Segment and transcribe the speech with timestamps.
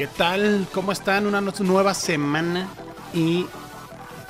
[0.00, 0.66] ¿Qué tal?
[0.72, 1.26] ¿Cómo están?
[1.26, 2.66] Una nueva semana
[3.12, 3.44] y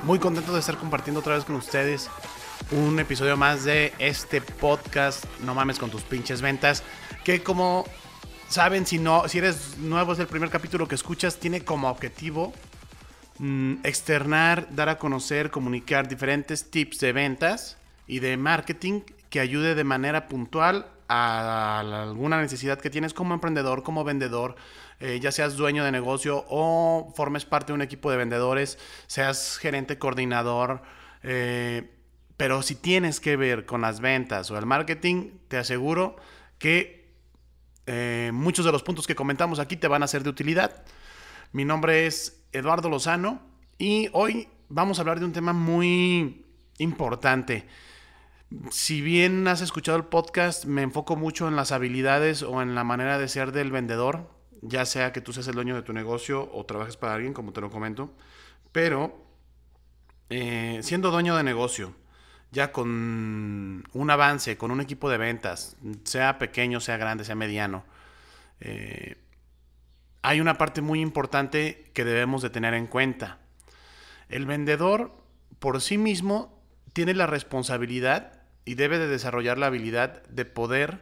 [0.03, 2.11] muy contento de estar compartiendo otra vez con ustedes
[2.73, 6.83] un episodio más de este podcast No mames con tus pinches ventas,
[7.23, 7.85] que como
[8.49, 12.53] saben, si no si eres nuevo es el primer capítulo que escuchas, tiene como objetivo
[13.39, 17.79] mm, externar, dar a conocer, comunicar diferentes tips de ventas
[18.09, 23.83] y de marketing que ayude de manera puntual a alguna necesidad que tienes como emprendedor,
[23.83, 24.57] como vendedor,
[25.01, 29.57] eh, ya seas dueño de negocio o formes parte de un equipo de vendedores, seas
[29.59, 30.83] gerente coordinador,
[31.23, 31.91] eh,
[32.37, 36.17] pero si tienes que ver con las ventas o el marketing, te aseguro
[36.59, 37.15] que
[37.87, 40.85] eh, muchos de los puntos que comentamos aquí te van a ser de utilidad.
[41.53, 43.41] Mi nombre es Eduardo Lozano
[43.79, 46.47] y hoy vamos a hablar de un tema muy
[46.79, 47.67] importante.
[48.71, 52.85] Si bien has escuchado el podcast, me enfoco mucho en las habilidades o en la
[52.85, 56.51] manera de ser del vendedor, ya sea que tú seas el dueño de tu negocio
[56.53, 58.13] o trabajes para alguien, como te lo comento,
[58.73, 59.25] pero
[60.29, 61.95] eh, siendo dueño de negocio,
[62.53, 67.85] ya con un avance, con un equipo de ventas, sea pequeño, sea grande, sea mediano,
[68.61, 69.17] eh,
[70.23, 73.39] hay una parte muy importante que debemos de tener en cuenta.
[74.29, 75.13] El vendedor
[75.59, 81.01] por sí mismo tiene la responsabilidad y debe de desarrollar la habilidad de poder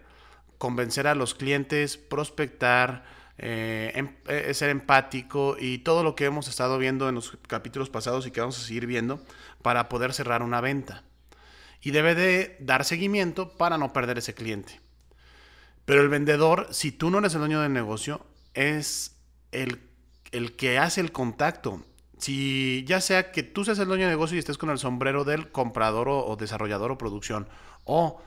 [0.59, 3.05] convencer a los clientes, prospectar,
[3.39, 7.91] eh, em, eh, ser empático y todo lo que hemos estado viendo en los capítulos
[7.91, 9.23] pasados y que vamos a seguir viendo
[9.63, 11.05] para poder cerrar una venta.
[11.81, 14.81] Y debe de dar seguimiento para no perder ese cliente.
[15.85, 19.17] Pero el vendedor, si tú no eres el dueño del negocio, es
[19.53, 19.81] el,
[20.33, 21.85] el que hace el contacto
[22.19, 25.25] si ya sea que tú seas el dueño de negocio y estés con el sombrero
[25.25, 27.49] del comprador o, desarrollador o producción,
[27.85, 28.21] o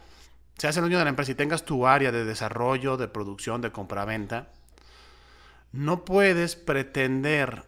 [0.57, 3.71] seas el dueño de la empresa y tengas tu área de desarrollo, de producción, de
[3.71, 4.49] compra-venta,
[5.71, 7.65] no puedes pretender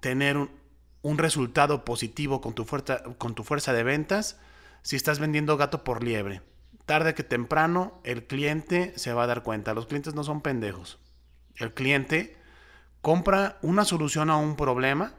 [0.00, 4.38] tener un, resultado positivo con tu, fuerza, con tu fuerza de ventas
[4.82, 6.42] si estás vendiendo gato por liebre.
[6.84, 9.74] Tarde que temprano el cliente se va a dar cuenta.
[9.74, 10.98] Los clientes no son pendejos.
[11.56, 12.36] El cliente
[13.00, 15.14] compra una solución a un problema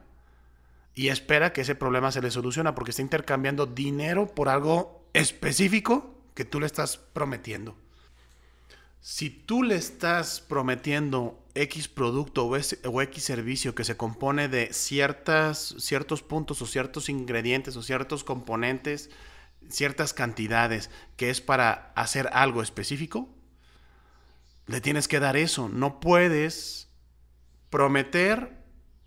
[0.94, 6.14] y espera que ese problema se le solucione porque está intercambiando dinero por algo específico
[6.34, 7.76] que tú le estás prometiendo.
[9.00, 15.74] Si tú le estás prometiendo X producto o, X servicio que se compone de ciertas,
[15.78, 19.10] ciertos puntos o ciertos ingredientes o ciertos componentes,
[19.68, 23.28] ciertas cantidades, que es para hacer algo específico,
[24.66, 25.68] le tienes que dar eso.
[25.68, 26.88] No puedes
[27.70, 28.64] prometer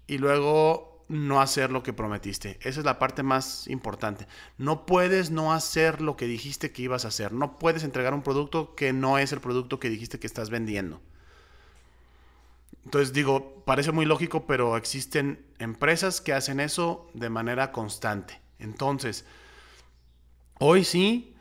[0.08, 2.58] y luego no hacer lo que prometiste.
[2.62, 4.28] Esa es la parte más importante.
[4.58, 7.34] No puedes no hacer lo que dijiste que ibas a hacer.
[7.34, 11.02] No puedes entregar un producto que no es el producto que dijiste que estás vendiendo.
[12.86, 18.40] Entonces digo, parece muy lógico, pero existen empresas que hacen eso de manera constante.
[18.58, 19.26] Entonces,
[20.60, 21.36] hoy sí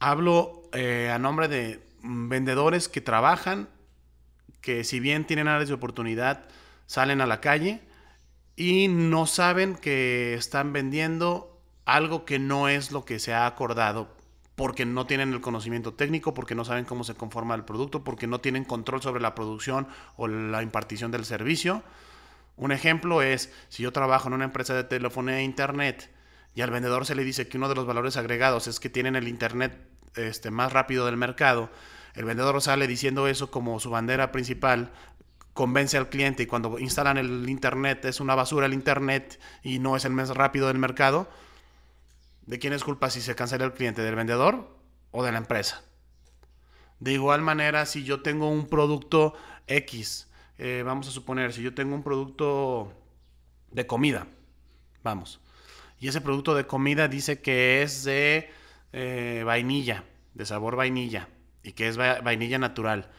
[0.00, 3.68] hablo eh, a nombre de vendedores que trabajan,
[4.60, 6.48] que si bien tienen áreas de oportunidad,
[6.86, 7.80] salen a la calle
[8.56, 14.16] y no saben que están vendiendo algo que no es lo que se ha acordado
[14.56, 18.26] porque no tienen el conocimiento técnico, porque no saben cómo se conforma el producto, porque
[18.26, 19.86] no tienen control sobre la producción
[20.16, 21.82] o la impartición del servicio.
[22.56, 26.10] Un ejemplo es, si yo trabajo en una empresa de telefonía e internet
[26.54, 29.14] y al vendedor se le dice que uno de los valores agregados es que tienen
[29.14, 29.78] el internet
[30.14, 31.70] este, más rápido del mercado,
[32.14, 34.90] el vendedor sale diciendo eso como su bandera principal,
[35.56, 39.96] convence al cliente y cuando instalan el Internet es una basura el Internet y no
[39.96, 41.28] es el más rápido del mercado,
[42.42, 44.02] ¿de quién es culpa si se cancela el cliente?
[44.02, 44.78] ¿Del vendedor
[45.10, 45.82] o de la empresa?
[47.00, 49.34] De igual manera, si yo tengo un producto
[49.66, 50.28] X,
[50.58, 52.92] eh, vamos a suponer, si yo tengo un producto
[53.72, 54.28] de comida,
[55.02, 55.40] vamos,
[55.98, 58.50] y ese producto de comida dice que es de
[58.92, 61.28] eh, vainilla, de sabor vainilla,
[61.62, 63.10] y que es vainilla natural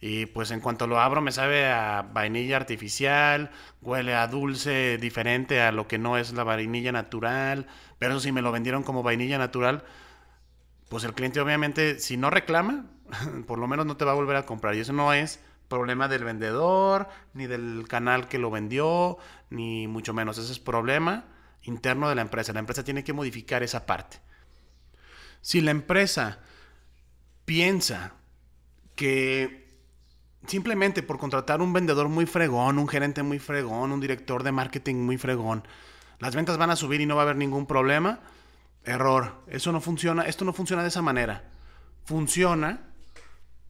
[0.00, 3.50] y pues en cuanto lo abro me sabe a vainilla artificial,
[3.82, 7.66] huele a dulce diferente a lo que no es la vainilla natural.
[7.98, 9.84] Pero si me lo vendieron como vainilla natural,
[10.88, 12.86] pues el cliente obviamente si no reclama,
[13.46, 14.74] por lo menos no te va a volver a comprar.
[14.74, 19.18] Y eso no es problema del vendedor, ni del canal que lo vendió,
[19.50, 20.38] ni mucho menos.
[20.38, 21.26] Ese es problema
[21.62, 22.54] interno de la empresa.
[22.54, 24.18] La empresa tiene que modificar esa parte.
[25.42, 26.38] Si la empresa
[27.44, 28.14] piensa
[28.96, 29.69] que
[30.46, 34.96] simplemente por contratar un vendedor muy fregón, un gerente muy fregón, un director de marketing
[34.96, 35.64] muy fregón,
[36.20, 38.20] las ventas van a subir y no va a haber ningún problema.
[38.84, 39.42] Error.
[39.48, 40.22] Eso no funciona.
[40.22, 41.50] Esto no funciona de esa manera.
[42.04, 42.92] Funciona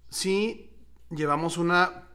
[0.08, 0.70] si
[1.10, 2.08] llevamos una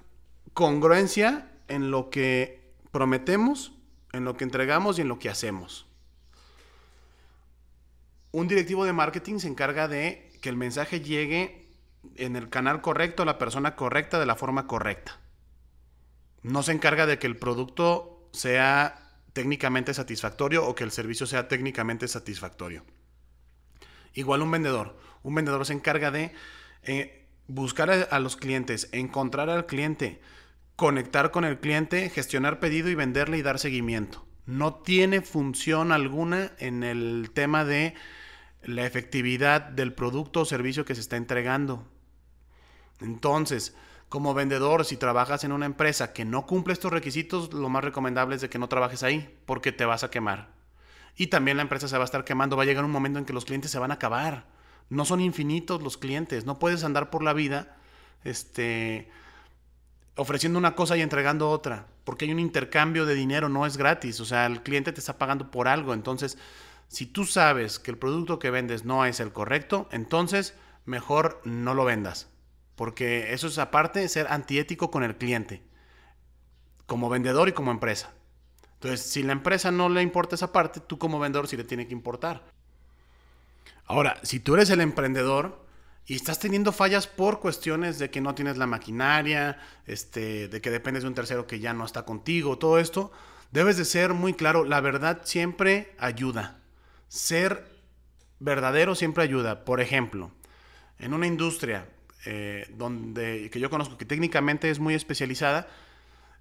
[0.53, 3.73] congruencia en lo que prometemos,
[4.11, 5.87] en lo que entregamos y en lo que hacemos.
[8.31, 11.64] Un directivo de marketing se encarga de que el mensaje llegue
[12.15, 15.19] en el canal correcto a la persona correcta de la forma correcta.
[16.41, 21.47] No se encarga de que el producto sea técnicamente satisfactorio o que el servicio sea
[21.47, 22.85] técnicamente satisfactorio.
[24.13, 24.97] Igual un vendedor.
[25.23, 26.31] Un vendedor se encarga de
[26.83, 30.21] eh, buscar a, los clientes, encontrar al cliente,
[30.75, 34.25] conectar con el cliente, gestionar pedido y venderle y dar seguimiento.
[34.45, 37.95] No tiene función alguna en el tema de
[38.63, 41.87] la efectividad del producto o servicio que se está entregando.
[42.99, 43.75] Entonces,
[44.09, 48.35] como vendedor, si trabajas en una empresa que no cumple estos requisitos, lo más recomendable
[48.35, 50.49] es de que no trabajes ahí, porque te vas a quemar.
[51.17, 53.25] Y también la empresa se va a estar quemando, va a llegar un momento en
[53.25, 54.45] que los clientes se van a acabar.
[54.89, 57.77] No son infinitos los clientes, no puedes andar por la vida
[58.23, 59.09] este,
[60.15, 64.19] ofreciendo una cosa y entregando otra, porque hay un intercambio de dinero, no es gratis,
[64.19, 66.37] o sea, el cliente te está pagando por algo, entonces
[66.87, 70.53] si tú sabes que el producto que vendes no es el correcto, entonces
[70.85, 72.27] mejor no lo vendas.
[72.75, 75.61] Porque eso es aparte de ser antiético con el cliente,
[76.85, 78.11] como vendedor y como empresa.
[78.75, 81.87] Entonces, si la empresa no le importa esa parte, tú como vendedor sí le tiene
[81.87, 82.43] que importar.
[83.85, 85.65] Ahora, si tú eres el emprendedor
[86.05, 89.57] y estás teniendo fallas por cuestiones de que no tienes la maquinaria,
[89.87, 93.11] este, de que dependes de un tercero que ya no está contigo, todo esto,
[93.51, 96.59] debes de ser muy claro, la verdad siempre ayuda
[97.15, 97.71] ser
[98.39, 99.65] verdadero siempre ayuda.
[99.65, 100.31] Por ejemplo,
[100.99, 101.87] en una industria
[102.25, 105.67] eh, donde, que yo conozco que técnicamente es muy especializada,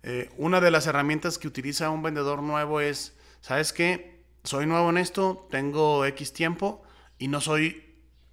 [0.03, 4.23] eh, una de las herramientas que utiliza un vendedor nuevo es, ¿sabes qué?
[4.43, 6.83] Soy nuevo en esto, tengo X tiempo
[7.19, 7.85] y no soy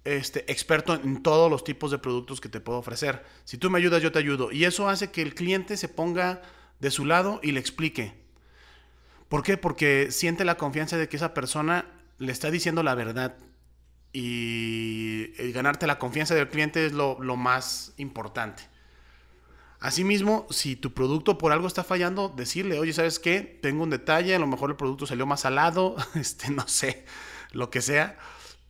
[0.04, 3.24] este, experto en todos los tipos de productos que te puedo ofrecer.
[3.44, 4.52] Si tú me ayudas, yo te ayudo.
[4.52, 6.42] Y eso hace que el cliente se ponga
[6.80, 8.14] de su lado y le explique.
[9.28, 9.56] ¿Por qué?
[9.56, 11.86] Porque siente la confianza de que esa persona
[12.18, 13.36] le está diciendo la verdad
[14.12, 18.64] y ganarte la confianza del cliente es lo, más importante.
[19.80, 23.40] Asimismo, si tu producto por algo está fallando, decirle, oye, ¿sabes qué?
[23.40, 27.04] Tengo un detalle, a lo mejor el producto salió más salado, este, no sé,
[27.52, 28.16] lo que sea,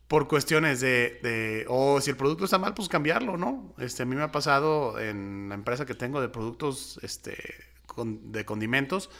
[0.08, 3.74] por cuestiones de, o si el producto está mal, pues cambiarlo, ¿no?
[3.78, 7.36] Este, a mí me ha pasado en la empresa que tengo de productos este,
[7.96, 9.10] de condimentos,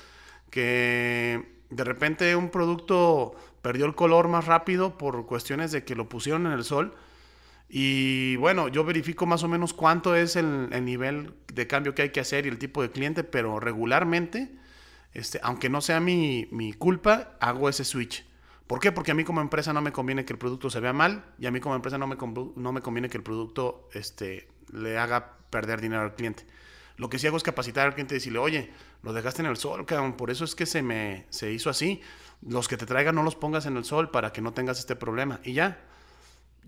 [0.50, 6.08] que de repente un producto perdió el color más rápido por cuestiones de que lo
[6.08, 6.94] pusieron en el sol.
[7.68, 12.10] Y bueno, yo verifico más o menos cuánto es el, nivel de cambio que hay
[12.10, 14.50] que hacer y el tipo de cliente, pero regularmente,
[15.14, 18.26] este, aunque no sea mi, culpa, hago ese switch.
[18.66, 18.92] ¿Por qué?
[18.92, 21.46] Porque a mí como empresa no me conviene que el producto se vea mal y
[21.46, 22.16] a mí como empresa no me,
[22.56, 26.44] no me conviene que el producto este, le haga perder dinero al cliente.
[26.96, 28.70] Lo que sí hago es capacitar al cliente y decirle, oye,
[29.02, 32.00] lo dejaste en el sol, cabrón, por eso es que se me se hizo así.
[32.42, 34.96] Los que te traigan no los pongas en el sol para que no tengas este
[34.96, 35.40] problema.
[35.44, 35.80] Y ya.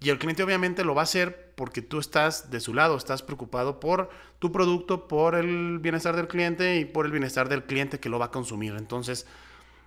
[0.01, 3.23] Y el cliente obviamente lo va a hacer porque tú estás de su lado, estás
[3.23, 8.01] preocupado por tu producto, por el bienestar del cliente y por el bienestar del cliente
[8.01, 8.75] que lo va a consumir.
[8.77, 9.27] Entonces,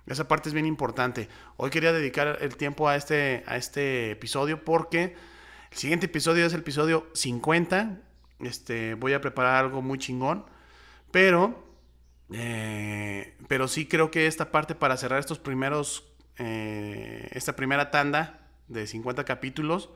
[0.06, 1.28] esa parte es bien importante.
[1.58, 5.14] Hoy quería dedicar el tiempo a este, a este episodio porque
[5.70, 8.00] el siguiente episodio es el episodio 50
[8.40, 10.44] este, voy a preparar algo muy chingón.
[11.10, 11.64] Pero,
[12.32, 16.04] eh, pero sí creo que esta parte para cerrar estos primeros,
[16.38, 19.90] eh, esta primera tanda de 50 capítulos,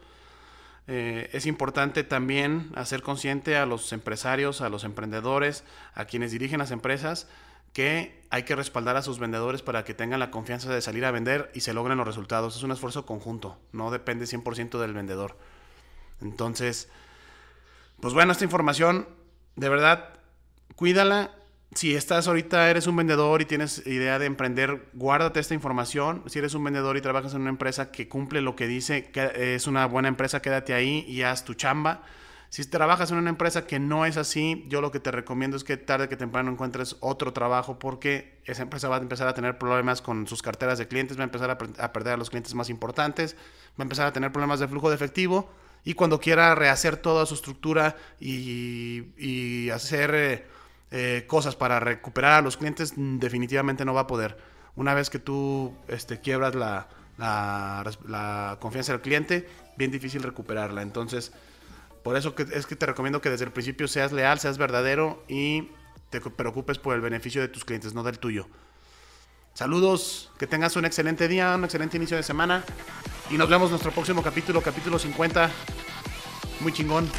[0.89, 6.59] eh, es importante también hacer consciente a los empresarios, a los emprendedores, a quienes dirigen
[6.59, 7.29] las empresas,
[7.73, 11.11] que hay que respaldar a sus vendedores para que tengan la confianza de salir a
[11.11, 12.57] vender y se logren los resultados.
[12.57, 15.39] Es un esfuerzo conjunto, no depende 100% del vendedor.
[16.21, 16.91] Entonces,
[18.03, 19.07] pues bueno, esta información,
[19.55, 20.09] de verdad,
[20.75, 21.31] cuídala.
[21.73, 26.25] Si estás ahorita, eres un vendedor y tienes idea de emprender, guárdate esta información.
[26.27, 29.55] Si eres un vendedor y trabajas en una empresa que cumple lo que dice, que
[29.55, 32.03] es una buena empresa, quédate ahí y haz tu chamba.
[32.49, 35.63] Si trabajas en una empresa que no es así, yo lo que te recomiendo es
[35.63, 39.59] que tarde que temprano encuentres otro trabajo porque esa empresa va a empezar a tener
[39.59, 42.53] problemas con sus carteras de clientes, va a empezar a, a perder a los clientes
[42.57, 43.37] más importantes,
[43.79, 45.49] va a empezar a tener problemas de flujo de efectivo
[45.85, 50.47] y cuando quiera rehacer toda su estructura y, hacer eh,
[50.91, 54.37] eh, cosas para recuperar a los clientes, definitivamente no va a poder.
[54.77, 60.83] Una vez que tú este, quiebras la, la, confianza del cliente, bien difícil recuperarla.
[60.83, 61.33] Entonces,
[62.03, 65.25] por eso que, es que te recomiendo que desde el principio seas leal, seas verdadero
[65.29, 65.69] y
[66.11, 68.47] te preocupes por el beneficio de tus clientes, no del tuyo.
[69.55, 72.65] Saludos, que tengas un excelente día, un excelente inicio de semana
[73.31, 75.51] y nos vemos en nuestro próximo capítulo, capítulo 50.
[76.61, 77.11] Muy chingón.